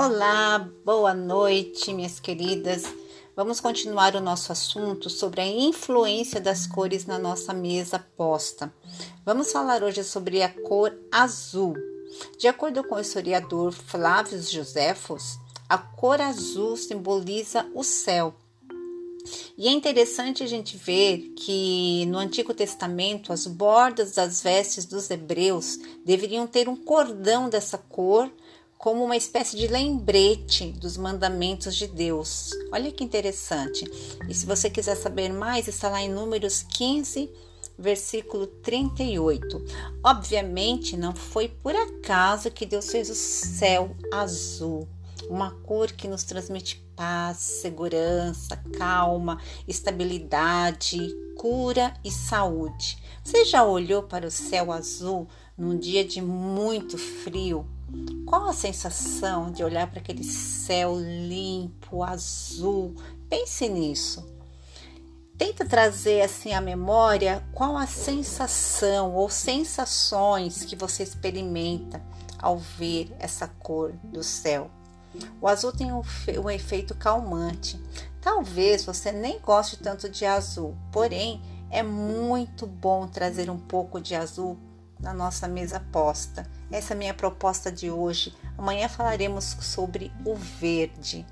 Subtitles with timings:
[0.00, 2.84] Olá, boa noite, minhas queridas.
[3.34, 8.72] Vamos continuar o nosso assunto sobre a influência das cores na nossa mesa posta.
[9.26, 11.74] Vamos falar hoje sobre a cor azul.
[12.38, 15.36] De acordo com o historiador Flávio Josefos,
[15.68, 18.36] a cor azul simboliza o céu.
[19.58, 25.10] E é interessante a gente ver que no Antigo Testamento as bordas das vestes dos
[25.10, 28.30] hebreus deveriam ter um cordão dessa cor
[28.78, 32.52] como uma espécie de lembrete dos mandamentos de Deus.
[32.72, 33.84] Olha que interessante.
[34.28, 37.28] E se você quiser saber mais, está lá em Números 15,
[37.76, 39.64] versículo 38.
[40.02, 44.88] Obviamente, não foi por acaso que Deus fez o céu azul,
[45.28, 50.98] uma cor que nos transmite paz, segurança, calma, estabilidade,
[51.36, 52.98] cura e saúde.
[53.22, 57.66] Você já olhou para o céu azul num dia de muito frio?
[58.26, 62.94] Qual a sensação de olhar para aquele céu limpo, azul?
[63.28, 64.26] Pense nisso.
[65.38, 72.02] Tenta trazer assim à memória qual a sensação ou sensações que você experimenta
[72.38, 74.68] ao ver essa cor do céu.
[75.40, 77.80] O azul tem um, efeito calmante.
[78.20, 84.14] Talvez você nem goste tanto de azul, porém é muito bom trazer um pouco de
[84.14, 84.58] azul
[84.98, 86.46] na nossa mesa posta.
[86.70, 88.34] Essa é a minha proposta de hoje.
[88.56, 91.24] Amanhã falaremos sobre o verde.